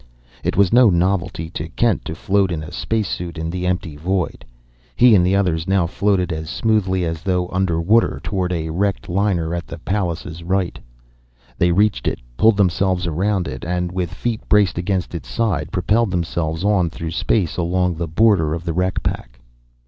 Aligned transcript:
It 0.43 0.57
was 0.57 0.73
no 0.73 0.89
novelty 0.89 1.51
to 1.51 1.69
Kent 1.69 2.05
to 2.05 2.15
float 2.15 2.51
in 2.51 2.63
a 2.63 2.71
space 2.71 3.07
suit 3.07 3.37
in 3.37 3.51
the 3.51 3.67
empty 3.67 3.97
void. 3.97 4.43
He 4.95 5.13
and 5.13 5.23
the 5.23 5.35
others 5.35 5.67
now 5.67 5.85
floated 5.85 6.31
as 6.33 6.49
smoothly 6.49 7.05
as 7.05 7.21
though 7.21 7.47
under 7.49 7.79
water 7.79 8.19
toward 8.23 8.51
a 8.51 8.71
wrecked 8.71 9.09
liner 9.09 9.53
at 9.53 9.67
the 9.67 9.77
Pallas' 9.77 10.41
right. 10.41 10.79
They 11.59 11.71
reached 11.71 12.07
it, 12.07 12.17
pulled 12.35 12.57
themselves 12.57 13.05
around 13.05 13.47
it, 13.47 13.63
and, 13.63 13.91
with 13.91 14.11
feet 14.11 14.41
braced 14.49 14.79
against 14.79 15.13
its 15.13 15.29
side, 15.29 15.71
propelled 15.71 16.09
themselves 16.09 16.63
on 16.63 16.89
through 16.89 17.11
space 17.11 17.55
along 17.57 17.93
the 17.97 18.07
border 18.07 18.55
of 18.55 18.65
the 18.65 18.73
wreck 18.73 19.03
pack. 19.03 19.39